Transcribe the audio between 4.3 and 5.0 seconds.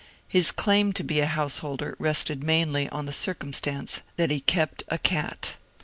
he kept a